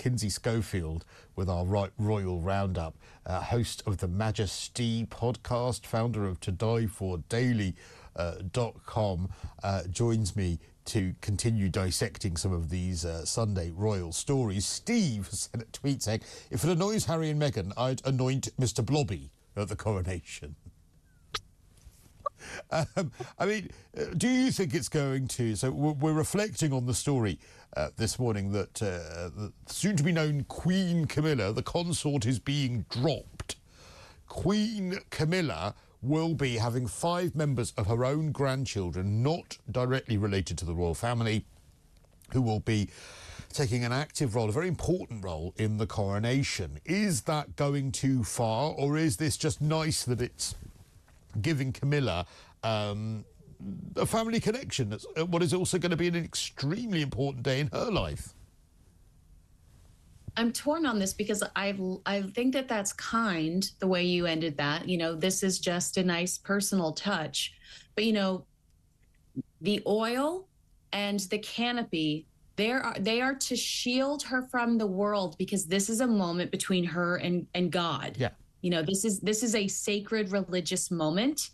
Kinsey 0.00 0.30
Schofield 0.30 1.04
with 1.36 1.50
our 1.50 1.66
right 1.66 1.90
Royal 1.98 2.40
Roundup, 2.40 2.96
uh, 3.26 3.38
host 3.38 3.82
of 3.86 3.98
the 3.98 4.08
Majesty 4.08 5.04
podcast, 5.04 5.84
founder 5.84 6.26
of 6.26 6.40
To 6.40 6.50
Di 6.50 6.86
For 6.86 7.18
Daily. 7.28 7.74
Uh, 8.16 8.36
dot 8.50 8.74
com 8.86 9.28
uh, 9.62 9.82
joins 9.88 10.34
me 10.34 10.58
to 10.84 11.14
continue 11.20 11.68
dissecting 11.68 12.36
some 12.36 12.52
of 12.52 12.68
these 12.70 13.04
uh, 13.04 13.24
Sunday 13.24 13.70
royal 13.70 14.10
stories. 14.10 14.66
Steve 14.66 15.28
sent 15.30 15.62
a 15.62 15.66
tweet 15.66 16.02
saying, 16.02 16.20
If 16.50 16.64
it 16.64 16.70
annoys 16.70 17.04
Harry 17.04 17.30
and 17.30 17.40
Meghan, 17.40 17.72
I'd 17.76 18.00
anoint 18.04 18.48
Mr. 18.58 18.84
Blobby 18.84 19.30
at 19.54 19.68
the 19.68 19.76
coronation. 19.76 20.56
Um, 22.70 23.10
I 23.38 23.46
mean, 23.46 23.70
uh, 23.96 24.04
do 24.16 24.28
you 24.28 24.50
think 24.50 24.74
it's 24.74 24.88
going 24.88 25.28
to? 25.28 25.56
So 25.56 25.70
we're, 25.70 26.12
reflecting 26.12 26.72
on 26.72 26.86
the 26.86 26.94
story 26.94 27.38
uh, 27.76 27.88
this 27.96 28.18
morning 28.18 28.52
that 28.52 28.82
uh, 28.82 29.30
the 29.34 29.52
soon 29.66 29.96
to 29.96 30.02
be 30.02 30.12
known 30.12 30.44
Queen 30.44 31.06
Camilla, 31.06 31.52
the 31.52 31.62
consort, 31.62 32.26
is 32.26 32.38
being 32.38 32.84
dropped. 32.90 33.56
Queen 34.28 34.98
Camilla 35.10 35.74
will 36.02 36.34
be 36.34 36.56
having 36.56 36.86
five 36.86 37.34
members 37.34 37.72
of 37.76 37.86
her 37.86 38.04
own 38.04 38.32
grandchildren, 38.32 39.22
not 39.22 39.58
directly 39.70 40.16
related 40.16 40.56
to 40.58 40.64
the 40.64 40.74
royal 40.74 40.94
family, 40.94 41.44
who 42.32 42.40
will 42.40 42.60
be 42.60 42.88
taking 43.52 43.84
an 43.84 43.92
active 43.92 44.34
role, 44.34 44.48
a 44.48 44.52
very 44.52 44.68
important 44.68 45.24
role 45.24 45.52
in 45.56 45.76
the 45.78 45.86
coronation. 45.86 46.78
Is 46.84 47.22
that 47.22 47.56
going 47.56 47.92
too 47.92 48.22
far, 48.22 48.72
or 48.72 48.96
is 48.96 49.16
this 49.16 49.36
just 49.36 49.60
nice 49.60 50.04
that 50.04 50.20
it's 50.20 50.54
giving 51.40 51.72
Camilla 51.72 52.26
um, 52.62 53.24
a 53.96 54.06
family 54.06 54.40
connection. 54.40 54.90
That's 54.90 55.06
uh, 55.16 55.26
what 55.26 55.42
is 55.42 55.54
also 55.54 55.78
going 55.78 55.90
to 55.90 55.96
be 55.96 56.08
an 56.08 56.16
extremely 56.16 57.02
important 57.02 57.42
day 57.42 57.60
in 57.60 57.68
her 57.72 57.90
life. 57.90 58.34
I'm 60.36 60.52
torn 60.52 60.86
on 60.86 60.98
this 60.98 61.12
because 61.12 61.42
I 61.56 61.76
I 62.06 62.22
think 62.22 62.54
that 62.54 62.68
that's 62.68 62.92
kind 62.92 63.68
the 63.80 63.86
way 63.86 64.04
you 64.04 64.26
ended 64.26 64.56
that. 64.58 64.88
You 64.88 64.96
know, 64.96 65.14
this 65.14 65.42
is 65.42 65.58
just 65.58 65.96
a 65.96 66.04
nice 66.04 66.38
personal 66.38 66.92
touch, 66.92 67.52
but 67.94 68.04
you 68.04 68.12
know, 68.12 68.46
the 69.60 69.82
oil 69.86 70.46
and 70.92 71.20
the 71.20 71.38
canopy 71.38 72.26
they 72.56 72.70
are 72.72 72.94
they 73.00 73.20
are 73.22 73.34
to 73.34 73.56
shield 73.56 74.22
her 74.24 74.42
from 74.42 74.76
the 74.76 74.86
world 74.86 75.36
because 75.38 75.66
this 75.66 75.88
is 75.88 76.00
a 76.00 76.06
moment 76.06 76.50
between 76.50 76.84
her 76.84 77.16
and 77.16 77.46
and 77.54 77.72
God. 77.72 78.16
Yeah. 78.18 78.30
You 78.62 78.70
know, 78.70 78.82
this 78.82 79.04
is 79.04 79.20
this 79.20 79.42
is 79.42 79.54
a 79.54 79.68
sacred 79.68 80.32
religious 80.32 80.90
moment. 80.90 81.50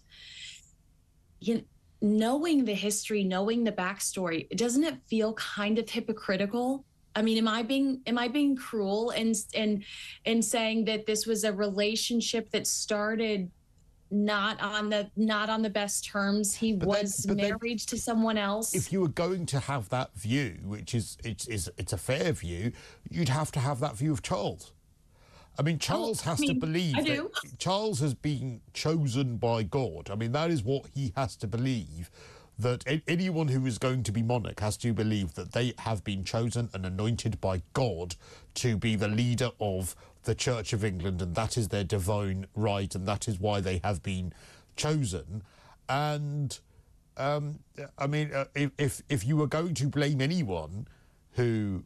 You 1.41 1.57
know, 1.57 1.61
knowing 2.03 2.65
the 2.65 2.75
history, 2.75 3.25
knowing 3.25 3.65
the 3.65 3.73
backstory, 3.73 4.49
doesn't 4.57 4.85
it 4.85 4.97
feel 5.09 5.35
kind 5.35 5.79
of 5.79 5.89
hypocritical? 5.89 6.85
I 7.15 7.23
mean, 7.23 7.39
am 7.39 7.49
I 7.49 7.63
being 7.63 8.01
am 8.07 8.19
I 8.19 8.29
being 8.29 8.57
cruel 8.57 9.11
and 9.11 9.35
and 9.55 9.85
and 10.25 10.45
saying 10.45 10.85
that 10.87 11.07
this 11.07 11.27
was 11.27 11.45
a 11.45 11.53
relationship 11.53 12.51
that 12.51 12.67
started 12.67 13.51
not 14.11 14.61
on 14.61 14.89
the 14.91 15.11
not 15.17 15.49
on 15.49 15.63
the 15.63 15.71
best 15.71 16.05
terms. 16.05 16.55
He 16.55 16.75
but 16.75 16.89
was 16.89 17.25
then, 17.25 17.37
married 17.37 17.81
then, 17.81 17.87
to 17.89 17.99
someone 17.99 18.39
else. 18.39 18.75
If 18.75 18.93
you 18.93 19.01
were 19.01 19.09
going 19.09 19.47
to 19.47 19.61
have 19.61 19.89
that 19.91 20.15
view, 20.15 20.59
which 20.65 20.95
is 20.95 21.17
it's, 21.25 21.47
it's 21.49 21.69
it's 21.77 21.93
a 21.93 21.99
fair 21.99 22.33
view, 22.33 22.73
you'd 23.11 23.29
have 23.29 23.51
to 23.53 23.61
have 23.61 23.81
that 23.81 23.97
view 23.97 24.13
of 24.13 24.23
Charles. 24.23 24.73
I 25.59 25.63
mean, 25.63 25.79
Charles 25.79 26.23
oh, 26.27 26.31
has 26.31 26.39
I 26.39 26.43
mean, 26.43 26.55
to 26.55 26.67
believe 26.67 26.95
that 26.95 27.31
Charles 27.59 28.01
has 28.01 28.15
been 28.15 28.61
chosen 28.75 29.37
by 29.39 29.63
God. 29.63 30.11
I 30.11 30.15
mean, 30.15 30.33
that 30.33 30.51
is 30.51 30.63
what 30.63 30.87
he 30.95 31.13
has 31.17 31.37
to 31.37 31.47
believe. 31.47 32.11
That 32.59 32.85
anyone 33.07 33.49
who 33.49 33.67
is 33.67 33.77
going 33.77 34.03
to 34.05 34.13
be 34.13 34.23
monarch 34.23 34.61
has 34.61 34.79
to 34.79 34.95
believe 34.95 35.35
that 35.35 35.53
they 35.53 35.75
have 35.79 36.03
been 36.05 36.25
chosen 36.25 36.71
and 36.73 36.87
anointed 36.87 37.39
by 37.39 37.63
God 37.75 38.17
to 38.55 38.79
be 38.79 38.97
the 38.97 39.09
leader 39.09 39.51
of 39.61 39.95
the 40.25 40.35
Church 40.35 40.73
of 40.73 40.83
England, 40.85 41.21
and 41.21 41.35
that 41.35 41.59
is 41.59 41.69
their 41.69 41.85
divine 41.85 42.47
right, 42.55 42.95
and 42.95 43.07
that 43.07 43.29
is 43.29 43.39
why 43.39 43.61
they 43.61 43.81
have 43.85 44.03
been 44.03 44.33
chosen. 44.75 45.43
And 45.89 46.59
um, 47.19 47.61
I 47.99 48.07
mean, 48.07 48.33
uh, 48.33 48.47
if 48.55 49.03
if 49.09 49.25
you 49.25 49.37
were 49.37 49.47
going 49.47 49.75
to 49.75 49.89
blame 49.89 50.21
anyone 50.21 50.89
who 51.33 51.85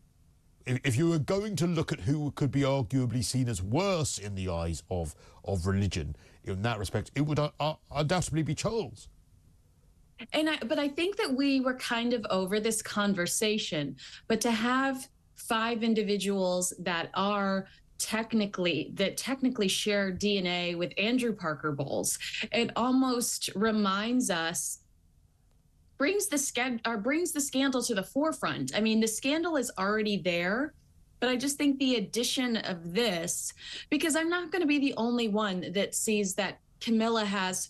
if 0.67 0.97
you 0.97 1.11
were 1.11 1.19
going 1.19 1.57
to 1.57 1.67
look 1.67 1.93
at 1.93 2.01
who 2.01 2.31
could 2.33 2.51
be 2.51 2.61
arguably 2.61 3.25
seen 3.25 3.49
as 3.49 3.63
worse 3.63 4.19
in 4.19 4.35
the 4.35 4.49
eyes 4.49 4.83
of 4.91 5.15
of 5.45 5.67
religion 5.67 6.17
in 6.45 6.63
that 6.63 6.79
respect, 6.79 7.11
it 7.15 7.23
would 7.23 7.39
uh, 7.39 7.51
uh, 7.59 7.75
undoubtedly 7.91 8.43
be 8.43 8.55
Charles. 8.55 9.09
And 10.33 10.51
I, 10.51 10.59
but 10.59 10.79
I 10.79 10.89
think 10.89 11.17
that 11.17 11.33
we 11.35 11.61
were 11.61 11.75
kind 11.75 12.13
of 12.13 12.27
over 12.31 12.61
this 12.61 12.83
conversation. 12.83 13.97
But 14.29 14.41
to 14.43 14.51
have 14.51 15.09
five 15.35 15.83
individuals 15.83 16.75
that 16.79 17.11
are 17.15 17.67
technically 17.99 18.91
that 18.95 19.17
technically 19.17 19.69
share 19.69 20.13
DNA 20.13 20.77
with 20.77 20.93
Andrew 20.99 21.33
Parker 21.33 21.73
Bowles, 21.73 22.19
it 22.53 22.71
almost 22.77 23.51
reminds 23.55 24.31
us 24.31 24.81
brings 26.01 26.29
the 26.29 26.39
scand- 26.39 26.81
or 26.87 26.97
brings 26.97 27.31
the 27.31 27.41
scandal 27.43 27.83
to 27.83 27.95
the 27.95 28.03
forefront. 28.03 28.75
I 28.75 28.81
mean, 28.81 29.01
the 29.01 29.07
scandal 29.07 29.59
is 29.59 29.71
already 29.79 30.17
there, 30.17 30.73
but 31.21 31.29
I 31.29 31.37
just 31.37 31.59
think 31.59 31.79
the 31.79 31.97
addition 31.97 32.57
of 32.57 32.95
this, 32.95 33.53
because 33.91 34.17
I'm 34.17 34.31
not 34.31 34.51
going 34.51 34.63
to 34.63 34.67
be 34.67 34.79
the 34.79 34.95
only 34.97 35.29
one 35.29 35.73
that 35.75 35.95
sees 35.95 36.35
that 36.37 36.59
Camilla 36.81 37.27
has 37.27 37.69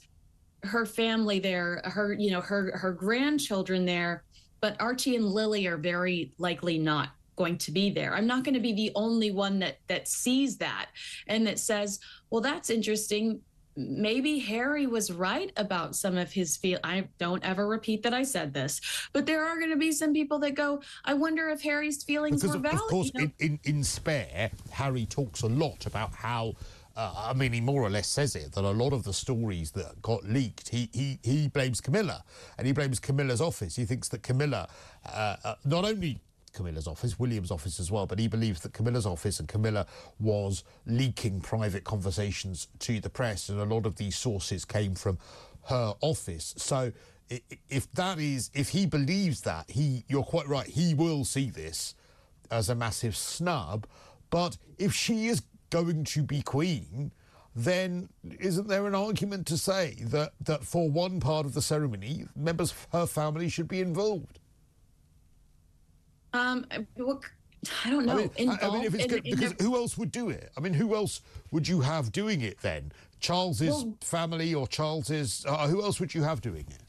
her 0.63 0.87
family 0.87 1.41
there, 1.41 1.83
her 1.83 2.13
you 2.13 2.31
know 2.31 2.41
her 2.41 2.71
her 2.77 2.93
grandchildren 2.93 3.85
there, 3.85 4.23
but 4.61 4.81
Archie 4.81 5.17
and 5.17 5.25
Lily 5.25 5.67
are 5.67 5.77
very 5.77 6.33
likely 6.39 6.79
not 6.79 7.09
going 7.35 7.59
to 7.59 7.73
be 7.73 7.91
there. 7.91 8.15
I'm 8.15 8.29
not 8.29 8.45
going 8.45 8.55
to 8.55 8.61
be 8.61 8.75
the 8.75 8.93
only 8.95 9.33
one 9.33 9.59
that 9.59 9.79
that 9.89 10.07
sees 10.07 10.57
that 10.59 10.91
and 11.27 11.45
that 11.49 11.59
says, 11.59 11.99
"Well, 12.31 12.43
that's 12.43 12.71
interesting 12.71 13.41
maybe 13.89 14.39
Harry 14.39 14.87
was 14.87 15.11
right 15.13 15.53
about 15.57 15.97
some 15.97 16.17
of 16.17 16.33
his 16.33 16.57
feel. 16.57 16.79
I 16.85 17.09
don't 17.19 17.45
ever 17.45 17.67
repeat 17.67 18.03
that 18.03 18.15
I 18.15 18.23
said 18.23 18.53
this, 18.53 18.81
but 19.13 19.27
there 19.27 19.45
are 19.45 19.59
going 19.59 19.71
to 19.71 19.77
be 19.77 19.93
some 19.93 20.13
people 20.13 20.39
that 20.41 20.55
go, 20.55 20.83
I 21.05 21.15
wonder 21.15 21.49
if 21.49 21.63
Harry's 21.63 22.03
feelings 22.03 22.43
because 22.43 22.57
were 22.57 22.63
valid. 22.63 22.81
Of 22.81 22.89
course, 22.89 23.11
you 23.15 23.21
know? 23.21 23.31
in, 23.39 23.59
in, 23.65 23.77
in 23.77 23.85
Spare, 23.85 24.51
Harry 24.71 25.07
talks 25.07 25.43
a 25.43 25.49
lot 25.49 25.87
about 25.87 26.15
how. 26.15 26.55
Uh, 26.97 27.31
I 27.31 27.35
mean, 27.35 27.53
he 27.53 27.61
more 27.61 27.83
or 27.83 27.89
less 27.89 28.09
says 28.09 28.35
it 28.35 28.53
that 28.53 28.65
a 28.65 28.71
lot 28.71 28.93
of 28.93 29.05
the 29.05 29.13
stories 29.13 29.71
that 29.71 30.03
got 30.03 30.25
leaked, 30.25 30.69
he 30.71 30.91
he, 30.93 31.21
he 31.23 31.49
blames 31.49 31.81
Camilla, 31.81 32.25
and 32.59 32.67
he 32.67 32.73
blames 32.73 32.99
Camilla's 32.99 33.41
office. 33.41 33.77
He 33.77 33.85
thinks 33.85 34.09
that 34.09 34.25
Camilla 34.25 34.69
uh, 35.07 35.37
uh, 35.45 35.55
not 35.65 35.85
only 35.85 36.21
Camilla's 36.53 36.87
office, 36.87 37.19
William's 37.19 37.51
office 37.51 37.79
as 37.81 37.91
well, 37.91 38.07
but 38.07 38.19
he 38.19 38.29
believes 38.29 38.61
that 38.61 38.73
Camilla's 38.73 39.07
office 39.07 39.41
and 39.41 39.49
Camilla 39.49 39.87
was 40.19 40.65
leaking 40.87 41.41
private 41.41 41.85
conversations 41.85 42.69
to 42.81 43.01
the 43.01 43.11
press, 43.11 43.49
and 43.49 43.61
a 43.61 43.65
lot 43.65 43.87
of 43.87 43.97
these 43.97 44.17
sources 44.17 44.65
came 44.65 44.95
from 44.95 45.19
her 45.65 45.95
office. 46.01 46.55
So 46.57 46.93
if 47.69 47.91
that 47.93 48.19
is, 48.19 48.51
if 48.55 48.71
he 48.71 48.87
believes 48.87 49.43
that, 49.43 49.71
he, 49.71 50.05
you're 50.09 50.25
quite 50.25 50.49
right, 50.49 50.67
he 50.67 50.95
will 50.95 51.25
see 51.25 51.49
this 51.51 51.95
as 52.51 52.69
a 52.69 52.75
massive 52.75 53.17
snub. 53.17 53.87
But 54.31 54.59
if 54.79 54.93
she 54.93 55.29
is 55.29 55.43
going 55.71 56.05
to 56.05 56.23
be 56.23 56.43
queen, 56.43 57.13
then 57.55 58.09
isn't 58.41 58.67
there 58.69 58.87
an 58.87 58.95
argument 58.95 59.47
to 59.49 59.59
say 59.59 59.97
that, 60.01 60.33
that 60.41 60.65
for 60.65 60.89
one 60.89 61.21
part 61.21 61.47
of 61.47 61.55
the 61.55 61.63
ceremony, 61.63 62.25
members 62.35 62.73
of 62.73 62.87
her 62.93 63.07
family 63.07 63.49
should 63.49 63.69
be 63.69 63.81
involved? 63.81 64.40
Um, 66.33 66.67
I 67.85 67.91
don't 67.91 68.07
know. 68.07 68.31
I 68.39 68.45
mean, 68.45 68.59
I 68.63 68.71
mean 68.71 68.85
if 68.85 68.95
it's 68.95 69.05
in, 69.05 69.11
good, 69.11 69.23
because 69.25 69.55
who 69.61 69.77
else 69.77 69.99
would 69.99 70.11
do 70.11 70.31
it? 70.31 70.51
I 70.57 70.61
mean, 70.61 70.73
who 70.73 70.95
else 70.95 71.21
would 71.51 71.69
you 71.69 71.81
have 71.81 72.13
doing 72.13 72.41
it 72.41 72.59
then? 72.61 72.93
Charles's 73.21 73.69
well, 73.69 73.95
family 74.01 74.55
or 74.55 74.67
Charles's? 74.67 75.45
Uh, 75.47 75.69
who 75.69 75.83
else 75.83 76.01
would 76.01 76.15
you 76.15 76.23
have 76.23 76.41
doing 76.41 76.65
it? 76.69 76.81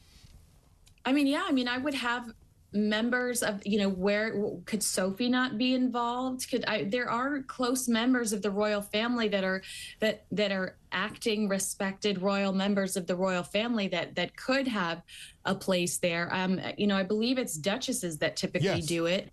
I 1.04 1.12
mean, 1.12 1.26
yeah. 1.26 1.44
I 1.46 1.52
mean, 1.52 1.68
I 1.68 1.78
would 1.78 1.94
have 1.94 2.32
members 2.72 3.42
of 3.42 3.60
you 3.66 3.78
know 3.78 3.88
where 3.88 4.34
could 4.64 4.82
sophie 4.82 5.28
not 5.28 5.58
be 5.58 5.74
involved 5.74 6.48
could 6.48 6.64
i 6.66 6.84
there 6.84 7.08
are 7.10 7.42
close 7.42 7.86
members 7.86 8.32
of 8.32 8.40
the 8.40 8.50
royal 8.50 8.80
family 8.80 9.28
that 9.28 9.44
are 9.44 9.62
that 10.00 10.24
that 10.30 10.50
are 10.50 10.76
acting 10.90 11.48
respected 11.48 12.22
royal 12.22 12.52
members 12.52 12.96
of 12.96 13.06
the 13.06 13.14
royal 13.14 13.42
family 13.42 13.88
that 13.88 14.14
that 14.14 14.34
could 14.36 14.66
have 14.66 15.02
a 15.44 15.54
place 15.54 15.98
there 15.98 16.28
um 16.32 16.60
you 16.78 16.86
know 16.86 16.96
i 16.96 17.02
believe 17.02 17.38
it's 17.38 17.56
duchesses 17.56 18.18
that 18.18 18.36
typically 18.36 18.68
yes. 18.68 18.86
do 18.86 19.06
it 19.06 19.30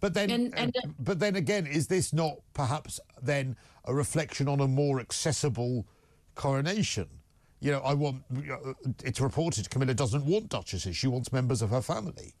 but 0.00 0.12
then 0.12 0.30
and, 0.30 0.58
and, 0.58 0.76
uh, 0.76 0.88
but 0.98 1.20
then 1.20 1.36
again 1.36 1.66
is 1.66 1.86
this 1.86 2.12
not 2.12 2.34
perhaps 2.52 2.98
then 3.22 3.56
a 3.84 3.94
reflection 3.94 4.48
on 4.48 4.60
a 4.60 4.66
more 4.66 4.98
accessible 4.98 5.86
coronation 6.34 7.08
you 7.62 7.70
know, 7.70 7.78
I 7.78 7.94
want. 7.94 8.24
Uh, 8.36 8.72
it's 9.04 9.20
reported 9.20 9.70
Camilla 9.70 9.94
doesn't 9.94 10.26
want 10.26 10.48
duchesses; 10.48 10.96
she 10.96 11.06
wants 11.06 11.32
members 11.32 11.62
of 11.62 11.70
her 11.70 11.80
family. 11.80 12.34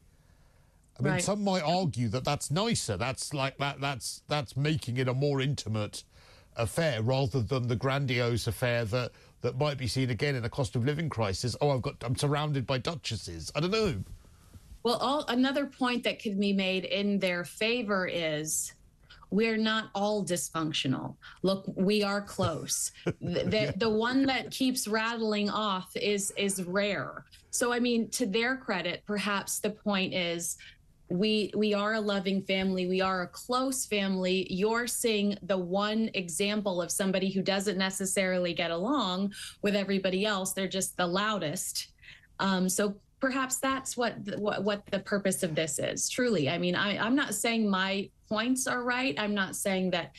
I 0.98 1.02
mean, 1.02 1.12
right. 1.14 1.22
some 1.22 1.42
might 1.42 1.62
argue 1.62 2.08
that 2.08 2.24
that's 2.24 2.50
nicer. 2.50 2.96
That's 2.96 3.32
like 3.32 3.58
that. 3.58 3.80
That's 3.80 4.22
that's 4.28 4.56
making 4.56 4.98
it 4.98 5.08
a 5.08 5.14
more 5.14 5.40
intimate 5.40 6.04
affair 6.56 7.02
rather 7.02 7.40
than 7.40 7.68
the 7.68 7.76
grandiose 7.76 8.46
affair 8.46 8.84
that 8.84 9.12
that 9.40 9.58
might 9.58 9.78
be 9.78 9.86
seen 9.86 10.10
again 10.10 10.34
in 10.34 10.44
a 10.44 10.48
cost 10.48 10.76
of 10.76 10.84
living 10.84 11.08
crisis. 11.08 11.56
Oh, 11.60 11.70
I've 11.70 11.82
got. 11.82 11.96
I'm 12.02 12.16
surrounded 12.16 12.66
by 12.66 12.78
duchesses. 12.78 13.50
I 13.54 13.60
don't 13.60 13.70
know. 13.70 13.94
Well, 14.84 14.96
all, 14.96 15.24
another 15.28 15.66
point 15.66 16.02
that 16.04 16.20
could 16.20 16.38
be 16.38 16.52
made 16.52 16.84
in 16.84 17.20
their 17.20 17.44
favor 17.44 18.06
is 18.06 18.72
we're 19.30 19.56
not 19.56 19.90
all 19.94 20.24
dysfunctional. 20.24 21.14
Look, 21.42 21.64
we 21.74 22.02
are 22.02 22.20
close. 22.20 22.92
the, 23.04 23.12
the, 23.20 23.74
the 23.76 23.90
one 23.90 24.26
that 24.26 24.50
keeps 24.50 24.86
rattling 24.86 25.50
off 25.50 25.96
is 25.96 26.32
is 26.36 26.62
rare. 26.64 27.24
So 27.50 27.72
I 27.72 27.80
mean, 27.80 28.08
to 28.10 28.26
their 28.26 28.56
credit, 28.56 29.02
perhaps 29.06 29.58
the 29.58 29.70
point 29.70 30.14
is 30.14 30.56
we 31.12 31.52
we 31.54 31.74
are 31.74 31.94
a 31.94 32.00
loving 32.00 32.42
family. 32.42 32.86
We 32.86 33.00
are 33.00 33.22
a 33.22 33.28
close 33.28 33.86
family. 33.86 34.46
You're 34.50 34.86
seeing 34.86 35.36
the 35.42 35.58
one 35.58 36.10
example 36.14 36.80
of 36.80 36.90
somebody 36.90 37.30
who 37.30 37.42
doesn't 37.42 37.78
necessarily 37.78 38.54
get 38.54 38.70
along 38.70 39.34
with 39.60 39.76
everybody 39.76 40.24
else. 40.24 40.52
They're 40.52 40.68
just 40.68 40.96
the 40.96 41.06
loudest. 41.06 41.88
Um, 42.40 42.68
so 42.68 42.96
perhaps 43.20 43.58
that's 43.58 43.96
what, 43.96 44.16
what 44.38 44.64
what 44.64 44.84
the 44.86 44.98
purpose 44.98 45.42
of 45.42 45.54
this 45.54 45.78
is 45.78 46.08
truly. 46.08 46.50
I 46.50 46.58
mean 46.58 46.74
I, 46.74 46.98
i'm 46.98 47.14
not 47.14 47.34
saying 47.34 47.70
my 47.70 48.10
points 48.28 48.66
are 48.66 48.82
right. 48.82 49.14
I'm 49.18 49.34
not 49.34 49.54
saying 49.54 49.90
that 49.90 50.12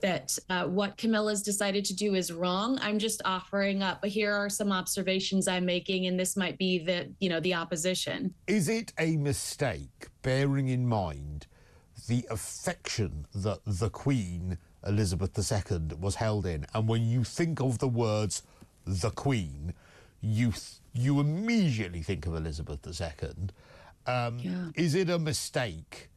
that 0.00 0.36
uh, 0.48 0.64
what 0.64 0.96
camilla's 0.96 1.42
decided 1.42 1.84
to 1.84 1.94
do 1.94 2.14
is 2.14 2.32
wrong. 2.32 2.78
I'm 2.80 2.98
just 2.98 3.22
offering 3.24 3.82
up 3.82 4.00
but 4.00 4.10
here 4.10 4.32
are 4.32 4.48
some 4.48 4.72
observations 4.72 5.46
i'm 5.46 5.66
making 5.66 6.06
and 6.06 6.18
this 6.18 6.36
might 6.36 6.58
be 6.58 6.78
the 6.78 7.12
you 7.20 7.28
know 7.28 7.40
the 7.40 7.54
opposition. 7.54 8.34
Is 8.48 8.68
it 8.68 8.92
a 8.98 9.16
mistake 9.16 10.07
bearing 10.22 10.68
in 10.68 10.86
mind 10.86 11.46
the 12.08 12.26
affection 12.30 13.26
that 13.34 13.60
the 13.66 13.90
queen 13.90 14.58
elizabeth 14.86 15.36
ii 15.52 15.96
was 16.00 16.16
held 16.16 16.46
in 16.46 16.64
and 16.74 16.88
when 16.88 17.02
you 17.06 17.24
think 17.24 17.60
of 17.60 17.78
the 17.78 17.88
words 17.88 18.42
the 18.86 19.10
queen 19.10 19.72
you 20.20 20.50
th- 20.50 20.78
you 20.94 21.20
immediately 21.20 22.02
think 22.02 22.26
of 22.26 22.34
Elizabeth 22.34 22.80
II. 22.86 23.28
Um, 24.06 24.38
yeah. 24.38 24.68
Is 24.74 24.94
it 24.94 25.10
a 25.10 25.18
mistake 25.18 26.08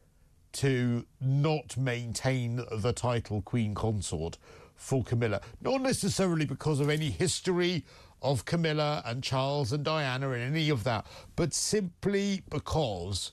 to 0.54 1.06
not 1.20 1.76
maintain 1.76 2.64
the 2.70 2.92
title 2.92 3.42
Queen 3.42 3.74
Consort 3.74 4.38
for 4.74 5.04
Camilla? 5.04 5.40
Not 5.60 5.82
necessarily 5.82 6.46
because 6.46 6.80
of 6.80 6.90
any 6.90 7.10
history 7.10 7.84
of 8.22 8.44
Camilla 8.44 9.02
and 9.04 9.22
Charles 9.22 9.72
and 9.72 9.84
Diana 9.84 10.30
and 10.30 10.42
any 10.42 10.70
of 10.70 10.84
that, 10.84 11.06
but 11.36 11.52
simply 11.52 12.42
because 12.50 13.32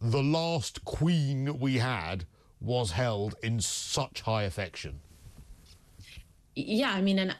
the 0.00 0.22
last 0.22 0.84
queen 0.84 1.58
we 1.58 1.78
had 1.78 2.24
was 2.60 2.92
held 2.92 3.34
in 3.42 3.60
such 3.60 4.22
high 4.22 4.44
affection. 4.44 5.00
Yeah 6.54 6.90
i 6.90 7.00
mean 7.00 7.20
an 7.20 7.34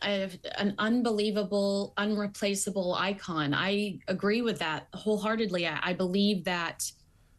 an 0.59 0.75
unbelievable 0.79 1.93
unreplaceable 1.97 2.95
icon. 2.95 3.53
I 3.53 3.99
agree 4.07 4.43
with 4.43 4.61
that 4.61 4.87
wholeheartedly. 4.95 5.67
I, 5.67 5.81
I 5.83 5.93
believe 5.93 6.45
that 6.45 6.91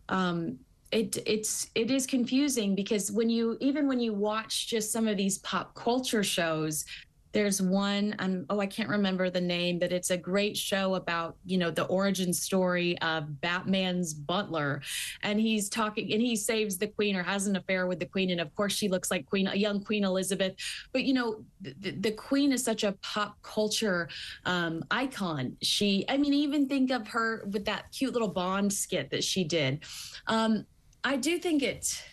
um, 0.10 0.60
it 0.92 1.18
it's 1.25 1.69
it 1.75 1.92
is 1.92 2.06
confusing 2.06 2.75
because 2.75 3.12
when 3.12 3.30
you 3.30 3.57
even 3.62 3.88
when 3.88 4.00
you 4.00 4.13
watch 4.13 4.68
just 4.68 4.92
some 4.92 5.07
of 5.07 5.18
these 5.18 5.38
pop 5.39 5.74
culture 5.75 6.24
shows 6.24 6.83
there's 7.31 7.62
one 7.62 8.16
um, 8.20 8.46
oh 8.50 8.60
i 8.60 8.66
can't 8.66 8.90
remember 8.90 9.30
the 9.30 9.42
name 9.42 9.80
but 9.80 9.92
it's 9.92 10.10
a 10.10 10.18
great 10.18 10.58
show 10.58 10.96
about 10.96 11.36
you 11.46 11.58
know 11.58 11.72
the 11.72 11.86
origin 11.86 12.34
story 12.34 12.98
of 13.02 13.40
batman's 13.42 14.14
butler. 14.14 14.81
And 15.24 15.40
he's 15.40 15.70
talking 15.70 16.12
and 16.14 16.22
he 16.22 16.36
saves 16.36 16.78
the 16.78 16.88
queen 16.88 17.16
or 17.16 17.24
has 17.24 17.48
an 17.48 17.56
affair 17.56 17.88
with 17.88 18.00
the 18.00 18.06
queen 18.06 18.30
and 18.30 18.40
of 18.40 18.54
course 18.56 18.74
she 18.74 18.88
looks 18.88 19.10
like 19.12 19.26
queen 19.26 19.48
a 19.48 19.56
young 19.56 19.84
queen 19.84 20.04
elizabeth. 20.04 20.56
But 20.94 21.04
you 21.04 21.14
know 21.14 21.44
the, 21.62 21.92
the 21.92 22.12
queen 22.12 22.52
is 22.52 22.64
such 22.64 22.84
a 22.84 22.94
pop 23.02 23.42
culture 23.42 24.10
um, 24.46 24.84
icon. 24.92 25.58
She 25.62 26.06
i 26.10 26.18
mean 26.18 26.34
even 26.34 26.68
think 26.68 26.92
of 26.92 27.08
her 27.10 27.46
with 27.52 27.66
that 27.66 27.92
cute 27.92 28.14
little 28.14 28.28
bond 28.28 28.72
skit 28.72 29.10
that 29.12 29.24
she 29.24 29.44
did. 29.44 29.84
Um, 30.28 30.66
i 31.04 31.16
do 31.16 31.40
think 31.40 31.64
it 31.64 32.04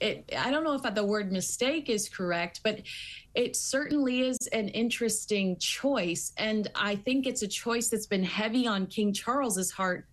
it 0.00 0.30
i 0.38 0.50
don't 0.50 0.62
know 0.62 0.74
if 0.74 0.94
the 0.94 1.04
word 1.04 1.32
mistake 1.32 1.88
is 1.88 2.06
correct 2.06 2.60
but 2.62 2.82
it 3.36 3.54
certainly 3.54 4.22
is 4.22 4.38
an 4.52 4.68
interesting 4.68 5.58
choice. 5.58 6.32
And 6.38 6.68
I 6.74 6.96
think 6.96 7.26
it's 7.26 7.42
a 7.42 7.48
choice 7.48 7.90
that's 7.90 8.06
been 8.06 8.24
heavy 8.24 8.66
on 8.66 8.86
King 8.86 9.12
Charles's 9.12 9.70
heart 9.70 10.06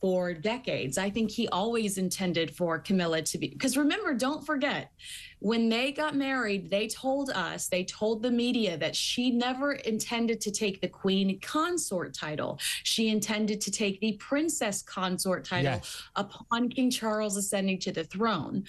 for 0.00 0.34
decades. 0.34 0.98
I 0.98 1.08
think 1.08 1.30
he 1.30 1.48
always 1.48 1.96
intended 1.96 2.54
for 2.54 2.78
Camilla 2.78 3.22
to 3.22 3.38
be, 3.38 3.48
because 3.48 3.78
remember, 3.78 4.12
don't 4.12 4.44
forget, 4.44 4.92
when 5.38 5.70
they 5.70 5.90
got 5.90 6.14
married, 6.14 6.68
they 6.68 6.86
told 6.86 7.30
us, 7.30 7.68
they 7.68 7.82
told 7.84 8.22
the 8.22 8.30
media 8.30 8.76
that 8.76 8.94
she 8.94 9.30
never 9.30 9.72
intended 9.72 10.38
to 10.42 10.50
take 10.50 10.82
the 10.82 10.88
queen 10.88 11.40
consort 11.40 12.12
title. 12.12 12.58
She 12.82 13.08
intended 13.08 13.60
to 13.62 13.70
take 13.70 13.98
the 14.00 14.12
princess 14.18 14.82
consort 14.82 15.46
title 15.46 15.72
yes. 15.72 16.02
upon 16.14 16.68
King 16.68 16.90
Charles 16.90 17.38
ascending 17.38 17.78
to 17.80 17.92
the 17.92 18.04
throne. 18.04 18.64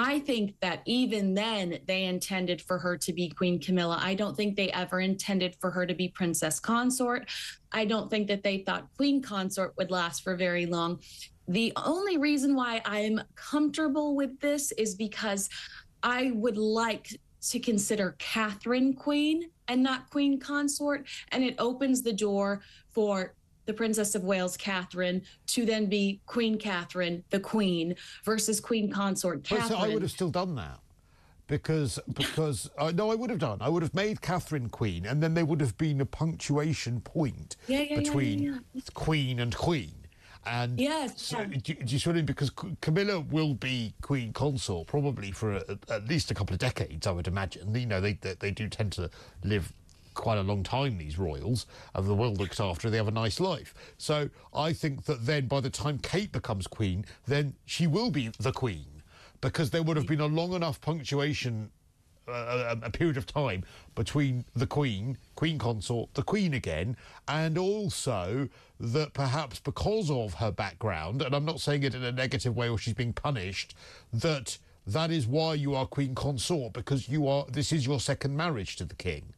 I 0.00 0.20
think 0.20 0.54
that 0.60 0.82
even 0.84 1.34
then 1.34 1.80
they 1.88 2.04
intended 2.04 2.62
for 2.62 2.78
her 2.78 2.96
to 2.98 3.12
be 3.12 3.30
Queen 3.30 3.58
Camilla. 3.58 3.98
I 4.00 4.14
don't 4.14 4.36
think 4.36 4.54
they 4.54 4.70
ever 4.70 5.00
intended 5.00 5.56
for 5.60 5.72
her 5.72 5.86
to 5.86 5.92
be 5.92 6.06
Princess 6.06 6.60
Consort. 6.60 7.28
I 7.72 7.84
don't 7.84 8.08
think 8.08 8.28
that 8.28 8.44
they 8.44 8.58
thought 8.58 8.86
Queen 8.96 9.20
Consort 9.20 9.74
would 9.76 9.90
last 9.90 10.22
for 10.22 10.36
very 10.36 10.66
long. 10.66 11.00
The 11.48 11.72
only 11.74 12.16
reason 12.16 12.54
why 12.54 12.80
I'm 12.84 13.20
comfortable 13.34 14.14
with 14.14 14.38
this 14.38 14.70
is 14.72 14.94
because 14.94 15.48
I 16.04 16.30
would 16.32 16.58
like 16.58 17.18
to 17.48 17.58
consider 17.58 18.14
Catherine 18.18 18.94
Queen 18.94 19.50
and 19.66 19.82
not 19.82 20.10
Queen 20.10 20.38
Consort. 20.38 21.08
And 21.32 21.42
it 21.42 21.56
opens 21.58 22.02
the 22.02 22.12
door 22.12 22.62
for 22.90 23.34
the 23.68 23.74
Princess 23.74 24.14
of 24.14 24.24
Wales, 24.24 24.56
Catherine, 24.56 25.20
to 25.48 25.66
then 25.66 25.86
be 25.86 26.20
Queen 26.24 26.58
Catherine, 26.58 27.22
the 27.28 27.38
Queen, 27.38 27.94
versus 28.24 28.60
Queen 28.60 28.90
Consort 28.90 29.44
Catherine. 29.44 29.68
so 29.68 29.76
I 29.76 29.88
would 29.88 30.00
have 30.00 30.10
still 30.10 30.30
done 30.30 30.54
that 30.54 30.80
because 31.48 32.00
because 32.14 32.70
uh, 32.78 32.90
no, 32.94 33.12
I 33.12 33.14
would 33.14 33.28
have 33.28 33.38
done. 33.38 33.58
I 33.60 33.68
would 33.68 33.82
have 33.82 33.92
made 33.92 34.22
Catherine 34.22 34.70
Queen, 34.70 35.04
and 35.04 35.22
then 35.22 35.34
there 35.34 35.44
would 35.44 35.60
have 35.60 35.76
been 35.76 36.00
a 36.00 36.06
punctuation 36.06 37.02
point 37.02 37.56
yeah, 37.66 37.82
yeah, 37.82 37.96
between 37.96 38.42
yeah, 38.42 38.80
Queen 38.94 39.38
and 39.38 39.54
Queen. 39.54 39.92
And 40.46 40.80
yes, 40.80 41.20
so, 41.20 41.44
do, 41.44 41.58
do, 41.58 41.74
you 41.84 41.98
see 41.98 42.08
what 42.08 42.14
I 42.14 42.20
mean? 42.20 42.24
Because 42.24 42.50
Camilla 42.80 43.20
will 43.20 43.52
be 43.52 43.92
Queen 44.00 44.32
Consort 44.32 44.86
probably 44.86 45.30
for 45.30 45.56
a, 45.56 45.78
at 45.90 46.08
least 46.08 46.30
a 46.30 46.34
couple 46.34 46.54
of 46.54 46.58
decades, 46.58 47.06
I 47.06 47.10
would 47.10 47.26
imagine. 47.26 47.74
You 47.74 47.84
know, 47.84 48.00
they, 48.00 48.14
they, 48.14 48.32
they 48.32 48.50
do 48.50 48.66
tend 48.66 48.92
to 48.92 49.10
live 49.44 49.74
quite 50.18 50.38
a 50.38 50.42
long 50.42 50.62
time, 50.62 50.98
these 50.98 51.18
royals, 51.18 51.64
and 51.94 52.06
the 52.06 52.14
world 52.14 52.38
looks 52.38 52.60
after, 52.60 52.90
they 52.90 52.98
have 52.98 53.08
a 53.08 53.12
nice 53.12 53.40
life. 53.40 53.72
So 53.96 54.28
I 54.52 54.72
think 54.72 55.04
that 55.04 55.24
then 55.24 55.46
by 55.46 55.60
the 55.60 55.70
time 55.70 55.98
Kate 55.98 56.32
becomes 56.32 56.66
queen, 56.66 57.06
then 57.26 57.54
she 57.64 57.86
will 57.86 58.10
be 58.10 58.30
the 58.38 58.52
queen 58.52 59.02
because 59.40 59.70
there 59.70 59.82
would 59.82 59.96
have 59.96 60.06
been 60.06 60.20
a 60.20 60.26
long 60.26 60.52
enough 60.52 60.80
punctuation 60.80 61.70
uh, 62.28 62.76
a, 62.82 62.90
period 62.90 63.16
of 63.16 63.26
time 63.26 63.64
between 63.94 64.44
the 64.54 64.66
Queen, 64.66 65.16
Queen 65.34 65.58
Consort, 65.58 66.12
the 66.12 66.22
Queen 66.22 66.52
again, 66.52 66.94
and 67.26 67.56
also 67.56 68.48
that 68.78 69.14
perhaps 69.14 69.60
because 69.60 70.10
of 70.10 70.34
her 70.34 70.50
background, 70.50 71.22
and 71.22 71.34
I'm 71.34 71.46
not 71.46 71.60
saying 71.60 71.84
it 71.84 71.94
in 71.94 72.04
a 72.04 72.12
negative 72.12 72.54
way 72.54 72.68
or 72.68 72.76
she's 72.76 72.92
being 72.92 73.14
punished, 73.14 73.74
that 74.12 74.58
that 74.86 75.10
is 75.10 75.26
why 75.26 75.54
you 75.54 75.74
are 75.74 75.86
Queen 75.86 76.14
Consort 76.14 76.72
because 76.72 77.08
you 77.08 77.26
are 77.28 77.46
this 77.48 77.72
is 77.72 77.86
your 77.86 78.00
second 78.00 78.36
marriage 78.36 78.76
to 78.76 78.84
the 78.84 78.94
King. 78.94 79.34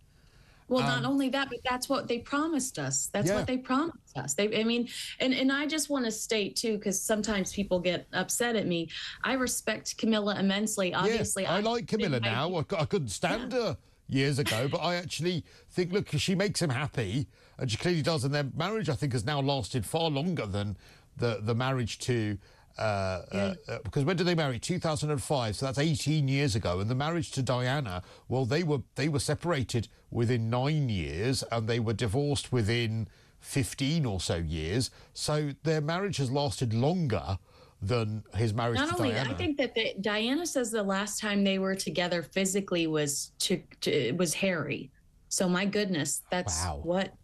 Well, 0.70 0.84
um, 0.84 1.02
not 1.02 1.10
only 1.10 1.28
that, 1.30 1.48
but 1.50 1.58
that's 1.68 1.88
what 1.88 2.06
they 2.06 2.18
promised 2.18 2.78
us. 2.78 3.10
That's 3.12 3.28
yeah. 3.28 3.34
what 3.34 3.46
they 3.48 3.58
promised 3.58 4.16
us. 4.16 4.34
They, 4.34 4.60
I 4.60 4.62
mean, 4.62 4.88
and 5.18 5.34
and 5.34 5.50
I 5.50 5.66
just 5.66 5.90
want 5.90 6.04
to 6.04 6.12
state 6.12 6.54
too, 6.54 6.78
because 6.78 7.00
sometimes 7.00 7.52
people 7.52 7.80
get 7.80 8.06
upset 8.12 8.54
at 8.54 8.68
me. 8.68 8.88
I 9.24 9.32
respect 9.32 9.98
Camilla 9.98 10.38
immensely. 10.38 10.94
Obviously, 10.94 11.42
yeah, 11.42 11.54
I, 11.54 11.56
I, 11.56 11.60
like 11.60 11.88
Camilla 11.88 12.20
now. 12.20 12.54
I, 12.54 12.64
I, 12.78 12.84
couldn't 12.84 13.08
stand 13.08 13.52
yeah. 13.52 13.58
her 13.58 13.76
years 14.08 14.38
ago, 14.38 14.68
but 14.70 14.78
I 14.78 14.94
actually 14.94 15.44
think, 15.70 15.92
look, 15.92 16.08
she 16.12 16.36
makes 16.36 16.62
him 16.62 16.70
happy, 16.70 17.26
and 17.58 17.68
she 17.68 17.76
clearly 17.76 18.02
does. 18.02 18.22
And 18.22 18.32
their 18.32 18.46
marriage, 18.56 18.88
I 18.88 18.94
think, 18.94 19.12
has 19.12 19.26
now 19.26 19.40
lasted 19.40 19.84
far 19.84 20.08
longer 20.08 20.46
than 20.46 20.76
the 21.16 21.40
the 21.42 21.54
marriage 21.54 21.98
to 22.00 22.38
uh, 22.78 23.22
yeah. 23.32 23.54
uh, 23.68 23.78
because 23.84 24.04
when 24.04 24.16
did 24.16 24.26
they 24.26 24.34
marry? 24.34 24.58
2005, 24.58 25.56
so 25.56 25.66
that's 25.66 25.78
18 25.78 26.28
years 26.28 26.54
ago. 26.54 26.80
And 26.80 26.88
the 26.88 26.94
marriage 26.94 27.30
to 27.32 27.42
Diana, 27.42 28.02
well, 28.28 28.44
they 28.44 28.62
were 28.62 28.80
they 28.94 29.08
were 29.08 29.18
separated 29.18 29.88
within 30.10 30.50
nine 30.50 30.88
years, 30.88 31.42
and 31.52 31.68
they 31.68 31.80
were 31.80 31.92
divorced 31.92 32.52
within 32.52 33.08
15 33.40 34.06
or 34.06 34.20
so 34.20 34.36
years. 34.36 34.90
So 35.14 35.52
their 35.62 35.80
marriage 35.80 36.18
has 36.18 36.30
lasted 36.30 36.72
longer 36.72 37.38
than 37.82 38.22
his 38.34 38.52
marriage 38.52 38.78
Not 38.78 38.98
only, 38.98 39.12
Diana. 39.12 39.30
I 39.30 39.34
think 39.34 39.56
that 39.56 39.74
the, 39.74 39.94
Diana 40.00 40.46
says 40.46 40.70
the 40.70 40.82
last 40.82 41.18
time 41.18 41.42
they 41.44 41.58
were 41.58 41.74
together 41.74 42.22
physically 42.22 42.86
was 42.86 43.32
to, 43.40 43.62
to 43.82 44.12
was 44.12 44.34
Harry. 44.34 44.90
So 45.28 45.48
my 45.48 45.64
goodness, 45.64 46.22
that's 46.30 46.62
wow. 46.64 46.80
what 46.82 47.14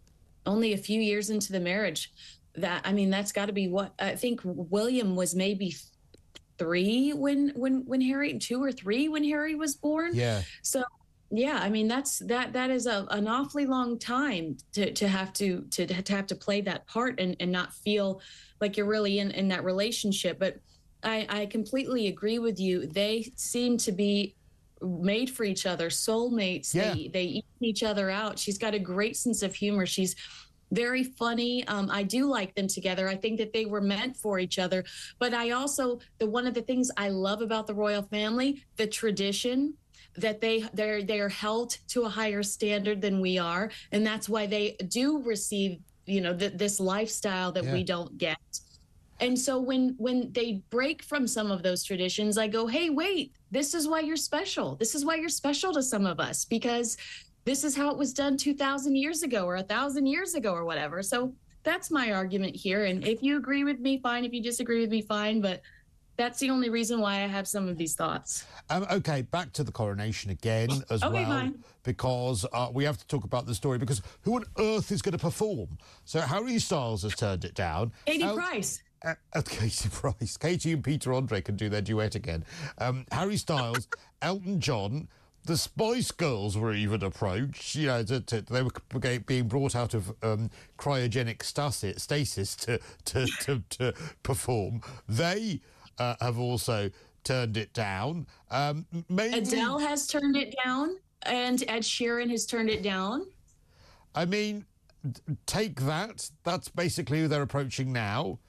only 0.45 0.73
a 0.73 0.77
few 0.77 0.99
years 0.99 1.29
into 1.29 1.51
the 1.51 1.59
marriage 1.59 2.11
that 2.57 2.81
I 2.85 2.93
mean, 2.93 3.09
that's 3.09 3.31
got 3.31 3.47
to 3.47 3.53
be 3.53 3.67
what 3.67 3.93
I 3.99 4.15
think. 4.15 4.41
William 4.43 5.15
was 5.15 5.35
maybe 5.35 5.75
three 6.57 7.13
when 7.13 7.49
when 7.55 7.85
when 7.85 8.01
Harry 8.01 8.37
two 8.37 8.63
or 8.63 8.71
three 8.71 9.07
when 9.07 9.23
Harry 9.23 9.55
was 9.55 9.75
born. 9.75 10.11
Yeah. 10.13 10.41
So 10.61 10.83
yeah, 11.29 11.59
I 11.61 11.69
mean 11.69 11.87
that's 11.87 12.19
that 12.19 12.53
that 12.53 12.69
is 12.69 12.85
a, 12.85 13.05
an 13.11 13.27
awfully 13.27 13.65
long 13.65 13.99
time 13.99 14.57
to 14.73 14.91
to 14.93 15.07
have 15.07 15.33
to 15.33 15.61
to 15.71 15.85
to 15.85 16.13
have 16.13 16.27
to 16.27 16.35
play 16.35 16.61
that 16.61 16.87
part 16.87 17.19
and 17.19 17.35
and 17.39 17.51
not 17.51 17.73
feel 17.73 18.21
like 18.59 18.77
you're 18.77 18.87
really 18.87 19.19
in 19.19 19.31
in 19.31 19.47
that 19.49 19.63
relationship. 19.63 20.39
But 20.39 20.57
I, 21.03 21.27
I 21.29 21.45
completely 21.45 22.07
agree 22.07 22.39
with 22.39 22.59
you. 22.59 22.87
They 22.87 23.31
seem 23.35 23.77
to 23.79 23.91
be 23.91 24.35
made 24.81 25.29
for 25.29 25.43
each 25.43 25.65
other, 25.65 25.89
soulmates. 25.89 26.73
Yeah. 26.73 26.93
They 26.93 27.09
they 27.13 27.23
eat 27.23 27.45
each 27.61 27.83
other 27.83 28.09
out. 28.09 28.39
She's 28.39 28.57
got 28.57 28.73
a 28.73 28.79
great 28.79 29.15
sense 29.17 29.43
of 29.43 29.53
humor. 29.53 29.85
She's 29.85 30.15
very 30.71 31.03
funny. 31.03 31.65
Um, 31.67 31.89
I 31.91 32.03
do 32.03 32.25
like 32.25 32.55
them 32.55 32.67
together. 32.67 33.07
I 33.07 33.15
think 33.15 33.37
that 33.37 33.53
they 33.53 33.65
were 33.65 33.81
meant 33.81 34.17
for 34.17 34.39
each 34.39 34.59
other. 34.59 34.83
But 35.19 35.33
I 35.33 35.51
also 35.51 35.99
the 36.19 36.27
one 36.27 36.47
of 36.47 36.53
the 36.53 36.61
things 36.61 36.91
I 36.97 37.09
love 37.09 37.41
about 37.41 37.67
the 37.67 37.73
royal 37.73 38.03
family, 38.03 38.63
the 38.75 38.87
tradition 38.87 39.73
that 40.17 40.41
they 40.41 40.63
they're 40.73 41.03
they're 41.03 41.29
held 41.29 41.77
to 41.89 42.03
a 42.03 42.09
higher 42.09 42.43
standard 42.43 43.01
than 43.01 43.21
we 43.21 43.37
are, 43.37 43.71
and 43.91 44.05
that's 44.05 44.27
why 44.27 44.45
they 44.45 44.75
do 44.87 45.21
receive 45.21 45.79
you 46.05 46.21
know 46.21 46.35
th- 46.35 46.53
this 46.53 46.79
lifestyle 46.79 47.51
that 47.51 47.63
yeah. 47.63 47.73
we 47.73 47.83
don't 47.83 48.17
get. 48.17 48.37
And 49.19 49.37
so 49.37 49.59
when 49.59 49.95
when 49.97 50.31
they 50.33 50.61
break 50.69 51.03
from 51.03 51.27
some 51.27 51.49
of 51.49 51.63
those 51.63 51.83
traditions, 51.83 52.37
I 52.37 52.47
go, 52.47 52.67
"Hey, 52.67 52.89
wait. 52.89 53.33
This 53.49 53.73
is 53.73 53.87
why 53.87 54.01
you're 54.01 54.17
special. 54.17 54.75
This 54.75 54.93
is 54.93 55.05
why 55.05 55.15
you're 55.15 55.29
special 55.29 55.73
to 55.73 55.81
some 55.81 56.05
of 56.05 56.19
us 56.19 56.43
because 56.43 56.97
this 57.47 57.63
is 57.63 57.75
how 57.75 57.89
it 57.89 57.97
was 57.97 58.13
done 58.13 58.37
2000 58.37 58.95
years 58.95 59.23
ago 59.23 59.45
or 59.45 59.55
a 59.55 59.59
1000 59.59 60.05
years 60.05 60.35
ago 60.35 60.51
or 60.53 60.65
whatever." 60.65 61.01
So 61.01 61.33
that's 61.63 61.89
my 61.91 62.13
argument 62.13 62.55
here 62.55 62.85
and 62.85 63.05
if 63.05 63.21
you 63.21 63.35
agree 63.35 63.65
with 63.65 63.79
me 63.81 63.99
fine 63.99 64.23
if 64.23 64.31
you 64.31 64.41
disagree 64.41 64.79
with 64.79 64.89
me 64.89 65.01
fine 65.01 65.41
but 65.41 65.61
that's 66.17 66.39
the 66.39 66.49
only 66.49 66.69
reason 66.69 66.99
why 66.99 67.15
I 67.15 67.27
have 67.27 67.47
some 67.47 67.67
of 67.67 67.77
these 67.77 67.93
thoughts. 67.93 68.45
Um, 68.69 68.87
okay, 68.91 69.21
back 69.21 69.53
to 69.53 69.63
the 69.63 69.71
coronation 69.71 70.31
again 70.31 70.69
as 70.89 71.03
okay, 71.03 71.13
well, 71.13 71.25
fine. 71.25 71.63
because 71.83 72.45
uh, 72.51 72.69
we 72.73 72.83
have 72.83 72.97
to 72.97 73.07
talk 73.07 73.23
about 73.23 73.45
the 73.45 73.53
story. 73.53 73.77
Because 73.77 74.01
who 74.21 74.35
on 74.35 74.45
earth 74.57 74.91
is 74.91 75.03
going 75.03 75.13
to 75.13 75.19
perform? 75.19 75.77
So 76.05 76.19
Harry 76.19 76.57
Styles 76.57 77.03
has 77.03 77.13
turned 77.13 77.45
it 77.45 77.53
down. 77.53 77.91
Katie 78.07 78.23
El- 78.23 78.35
Price. 78.35 78.81
Uh, 79.05 79.13
uh, 79.35 79.41
Katie 79.45 79.89
Price. 79.89 80.37
Katie 80.37 80.73
and 80.73 80.83
Peter 80.83 81.13
Andre 81.13 81.39
can 81.39 81.55
do 81.55 81.69
their 81.69 81.83
duet 81.83 82.15
again. 82.15 82.43
Um, 82.79 83.05
Harry 83.11 83.37
Styles, 83.37 83.87
Elton 84.21 84.59
John. 84.59 85.07
The 85.47 85.55
Spice 85.55 86.11
Girls 86.11 86.57
were 86.57 86.73
even 86.73 87.03
approached. 87.03 87.73
You 87.75 87.87
know, 87.87 88.03
to, 88.03 88.19
to, 88.19 88.41
they 88.41 88.61
were 88.61 89.19
being 89.25 89.47
brought 89.47 89.75
out 89.77 89.93
of 89.93 90.13
um, 90.21 90.49
cryogenic 90.77 91.41
stasis, 91.41 92.03
stasis 92.03 92.55
to, 92.57 92.79
to, 93.05 93.25
to, 93.41 93.63
to 93.69 93.93
perform. 94.23 94.81
They 95.07 95.61
uh, 95.97 96.15
have 96.19 96.37
also 96.37 96.91
turned 97.23 97.55
it 97.55 97.73
down. 97.73 98.27
Um, 98.51 98.85
maybe... 99.07 99.37
Adele 99.37 99.79
has 99.79 100.05
turned 100.05 100.35
it 100.35 100.53
down, 100.65 100.97
and 101.23 101.63
Ed 101.69 101.83
Sheeran 101.83 102.29
has 102.29 102.45
turned 102.45 102.69
it 102.69 102.83
down. 102.83 103.25
I 104.13 104.25
mean, 104.25 104.65
take 105.45 105.79
that. 105.81 106.29
That's 106.43 106.67
basically 106.67 107.21
who 107.21 107.29
they're 107.29 107.41
approaching 107.41 107.93
now. 107.93 108.39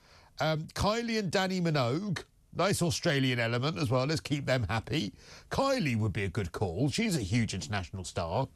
Um, 0.41 0.67
Kylie 0.75 1.19
and 1.21 1.31
Dannii 1.31 1.63
Minogue. 1.63 2.25
Nice 2.55 2.83
Australian 2.83 3.39
element 3.39 3.79
as 3.79 3.91
well. 3.91 4.05
Let's 4.07 4.21
keep 4.21 4.47
them 4.47 4.67
happy. 4.69 5.13
Kylie 5.51 5.97
would 5.97 6.13
be 6.13 6.25
a 6.25 6.29
good 6.29 6.53
call. 6.53 6.89
She's 6.89 7.17
a 7.17 7.21
huge 7.21 7.55
international 7.55 8.05
star. 8.05 8.49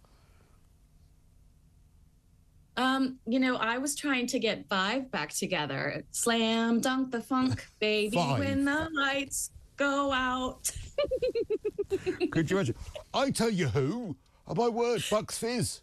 Um, 2.76 3.18
you 3.26 3.38
know, 3.38 3.56
I 3.56 3.78
was 3.78 3.94
trying 3.94 4.26
to 4.28 4.38
get 4.38 4.66
Five 4.68 5.10
back 5.10 5.30
together. 5.30 6.04
Slam 6.10 6.80
dunk 6.80 7.10
the 7.10 7.20
funk, 7.20 7.66
baby, 7.80 8.16
Five. 8.16 8.38
when 8.38 8.64
the 8.64 8.88
lights 8.94 9.50
go 9.76 10.10
out. 10.10 10.70
Could 12.30 12.50
you 12.50 12.56
imagine? 12.56 12.74
I 13.12 13.30
tell 13.30 13.50
you 13.50 13.68
who, 13.68 14.16
oh, 14.48 14.54
my 14.54 14.68
word, 14.68 15.04
Bucks 15.10 15.36
Fizz. 15.38 15.82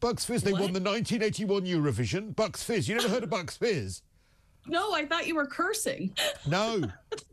Bucks 0.00 0.24
Fizz, 0.24 0.42
they 0.42 0.52
what? 0.52 0.62
won 0.62 0.72
the 0.72 0.80
1981 0.80 1.62
Eurovision. 1.62 2.34
Bucks 2.34 2.62
Fizz. 2.62 2.88
You 2.88 2.96
never 2.96 3.08
heard 3.08 3.22
of 3.22 3.30
Bucks 3.30 3.56
Fizz? 3.56 4.02
No, 4.68 4.92
I 4.92 5.06
thought 5.06 5.26
you 5.26 5.34
were 5.34 5.46
cursing. 5.46 6.12
no, 6.46 6.82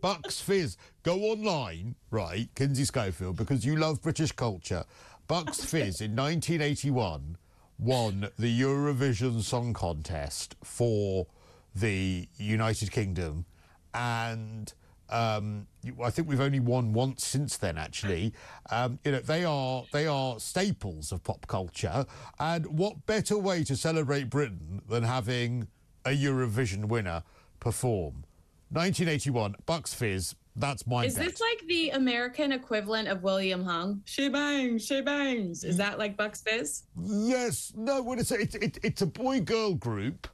Bucks 0.01 0.39
Fizz. 0.39 0.77
Go 1.03 1.19
online, 1.23 1.95
right, 2.11 2.47
Kinsey 2.55 2.85
Schofield, 2.85 3.35
because 3.35 3.65
you 3.65 3.75
love 3.75 4.01
British 4.01 4.31
culture. 4.31 4.85
Bucks 5.27 5.63
Fizz 5.65 6.01
in 6.01 6.15
1981 6.15 7.37
won 7.79 8.29
the 8.37 8.61
Eurovision 8.61 9.41
Song 9.41 9.73
Contest 9.73 10.55
for 10.63 11.27
the 11.75 12.27
United 12.37 12.91
Kingdom, 12.91 13.45
and 13.93 14.73
um, 15.09 15.67
I 16.03 16.09
think 16.09 16.27
we've 16.27 16.41
only 16.41 16.59
won 16.59 16.93
once 16.93 17.25
since 17.25 17.57
then. 17.57 17.77
Actually, 17.77 18.33
um, 18.69 18.99
you 19.03 19.11
know 19.11 19.19
they 19.19 19.43
are 19.43 19.83
they 19.91 20.07
are 20.07 20.39
staples 20.39 21.11
of 21.11 21.23
pop 21.23 21.47
culture, 21.47 22.05
and 22.39 22.65
what 22.67 23.05
better 23.05 23.37
way 23.37 23.63
to 23.63 23.75
celebrate 23.75 24.29
Britain 24.29 24.81
than 24.87 25.03
having 25.03 25.67
a 26.05 26.09
Eurovision 26.09 26.85
winner 26.85 27.23
perform? 27.59 28.25
1981, 28.69 29.55
Bucks 29.65 29.93
Fizz 29.93 30.35
that's 30.55 30.85
my. 30.85 31.05
Is 31.05 31.15
bet. 31.15 31.25
this 31.25 31.41
like 31.41 31.67
the 31.67 31.91
American 31.91 32.51
equivalent 32.51 33.07
of 33.07 33.23
William 33.23 33.63
Hung? 33.63 34.01
She 34.05 34.29
bangs, 34.29 34.85
she 34.85 35.01
bangs. 35.01 35.63
Is 35.63 35.77
that 35.77 35.97
like 35.97 36.15
Bucks 36.15 36.41
Fizz? 36.41 36.83
Yes. 36.95 37.73
No. 37.75 38.01
What 38.03 38.19
it's 38.19 38.31
it, 38.31 38.53
it, 38.55 38.77
it's 38.83 39.01
a 39.01 39.07
boy 39.07 39.41
girl 39.41 39.73
group. 39.73 40.27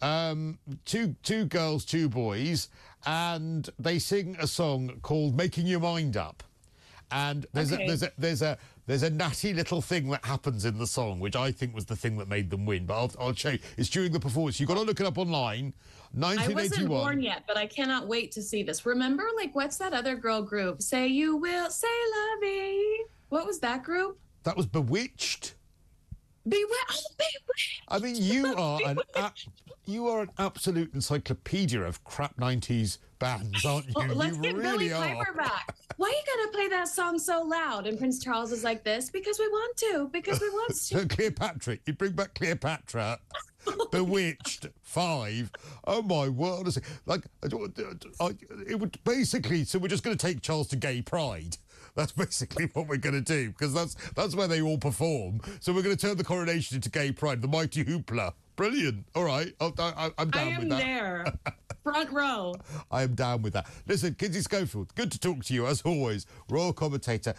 Um, 0.00 0.58
two 0.84 1.14
two 1.22 1.44
girls, 1.44 1.84
two 1.84 2.08
boys, 2.08 2.68
and 3.06 3.68
they 3.78 3.98
sing 3.98 4.36
a 4.40 4.46
song 4.46 4.98
called 5.02 5.36
"Making 5.36 5.66
Your 5.66 5.80
Mind 5.80 6.16
Up." 6.16 6.42
And 7.14 7.46
there's 7.52 7.72
okay. 7.72 7.84
a, 7.84 7.86
there's 7.86 8.02
a 8.02 8.12
there's 8.18 8.42
a 8.42 8.58
there's 8.86 9.04
a 9.04 9.10
natty 9.10 9.54
little 9.54 9.80
thing 9.80 10.10
that 10.10 10.24
happens 10.24 10.64
in 10.64 10.78
the 10.78 10.86
song, 10.86 11.20
which 11.20 11.36
I 11.36 11.52
think 11.52 11.72
was 11.72 11.84
the 11.86 11.94
thing 11.94 12.18
that 12.18 12.26
made 12.26 12.50
them 12.50 12.66
win. 12.66 12.86
But 12.86 12.94
I'll, 12.94 13.12
I'll 13.20 13.34
show 13.34 13.50
you. 13.50 13.60
It's 13.78 13.88
during 13.88 14.10
the 14.10 14.18
performance. 14.18 14.58
You've 14.58 14.68
got 14.68 14.74
to 14.74 14.82
look 14.82 14.98
it 14.98 15.06
up 15.06 15.16
online. 15.16 15.72
1981. 16.12 16.58
I 16.58 16.62
wasn't 16.62 16.88
born 16.88 17.22
yet, 17.22 17.44
but 17.46 17.56
I 17.56 17.66
cannot 17.66 18.08
wait 18.08 18.32
to 18.32 18.42
see 18.42 18.64
this. 18.64 18.84
Remember, 18.84 19.24
like, 19.36 19.54
what's 19.54 19.76
that 19.76 19.92
other 19.92 20.16
girl 20.16 20.42
group? 20.42 20.82
Say 20.82 21.06
you 21.06 21.36
will, 21.36 21.70
say 21.70 21.86
lovey. 22.16 22.98
What 23.28 23.46
was 23.46 23.60
that 23.60 23.84
group? 23.84 24.18
That 24.42 24.56
was 24.56 24.66
B*Witched. 24.66 25.54
B*Witched. 26.48 27.06
Oh, 27.10 27.14
B*Witched. 27.16 27.82
I 27.88 27.98
mean, 28.00 28.16
you 28.16 28.54
are 28.58 28.80
an 28.84 28.98
you 29.86 30.08
are 30.08 30.22
an 30.22 30.30
absolute 30.38 30.92
encyclopedia 30.94 31.80
of 31.80 32.02
crap 32.02 32.36
'90s 32.38 32.98
bands, 33.20 33.64
aren't 33.64 33.86
you? 33.86 33.92
Well, 33.94 34.08
let's 34.14 34.36
you 34.36 34.42
get 34.42 34.56
really 34.56 34.88
Billie 34.88 35.14
Piper 35.16 35.32
back. 35.34 35.73
Why 35.96 36.08
are 36.08 36.10
you 36.10 36.22
gonna 36.36 36.52
play 36.52 36.68
that 36.68 36.88
song 36.88 37.18
so 37.18 37.42
loud? 37.42 37.86
And 37.86 37.98
Prince 37.98 38.22
Charles 38.22 38.52
is 38.52 38.64
like 38.64 38.84
this 38.84 39.10
because 39.10 39.38
we 39.38 39.48
want 39.48 39.76
to, 39.76 40.08
because 40.12 40.40
we 40.40 40.48
want 40.48 40.74
to. 40.74 41.06
Cleopatra, 41.14 41.78
you 41.86 41.92
bring 41.92 42.12
back 42.12 42.34
Cleopatra. 42.34 43.18
B*Witched 43.92 44.66
five. 44.82 45.50
Oh 45.86 46.02
my 46.02 46.28
word! 46.28 46.68
Like 47.06 47.22
it 47.42 48.78
would 48.78 48.98
basically. 49.04 49.64
So 49.64 49.78
we're 49.78 49.88
just 49.88 50.02
going 50.04 50.16
to 50.16 50.26
take 50.26 50.42
Charles 50.42 50.68
to 50.68 50.76
Gay 50.76 51.00
Pride. 51.02 51.56
That's 51.94 52.12
basically 52.12 52.66
what 52.72 52.88
we're 52.88 52.96
going 52.96 53.14
to 53.14 53.20
do 53.20 53.50
because 53.50 53.72
that's 53.72 53.94
that's 54.12 54.34
where 54.34 54.48
they 54.48 54.60
all 54.60 54.78
perform. 54.78 55.40
So 55.60 55.72
we're 55.72 55.82
going 55.82 55.96
to 55.96 56.06
turn 56.06 56.16
the 56.16 56.24
coronation 56.24 56.76
into 56.76 56.90
Gay 56.90 57.12
Pride, 57.12 57.40
the 57.40 57.48
mighty 57.48 57.84
hoopla. 57.84 58.34
Brilliant. 58.56 59.06
All 59.14 59.24
right, 59.24 59.52
I, 59.60 60.10
am 60.18 60.30
down 60.30 60.48
I 60.48 60.50
am 60.50 60.60
with 60.60 60.68
that. 60.70 60.76
I 60.76 60.82
am 60.82 60.86
there, 60.86 61.32
front 61.84 62.10
row. 62.10 62.54
I 62.90 63.02
am 63.02 63.14
down 63.14 63.42
with 63.42 63.52
that. 63.52 63.66
Listen, 63.86 64.14
Kinsey 64.14 64.40
Schofield, 64.40 64.92
good 64.96 65.12
to 65.12 65.18
talk 65.20 65.44
to 65.44 65.54
you 65.54 65.66
as 65.66 65.82
always. 65.82 66.26
Royal 66.48 66.72
commentator. 66.72 67.34